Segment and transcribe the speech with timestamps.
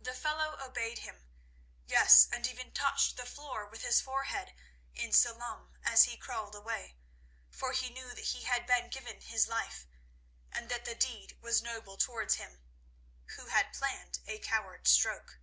[0.00, 4.54] The fellow obeyed him—yes, and even touched the floor with his forehead
[4.94, 6.96] in salaam as he crawled away,
[7.50, 9.86] for he knew that he had been given his life,
[10.50, 12.62] and that the deed was noble towards him
[13.36, 15.38] who had planned a coward's stroke.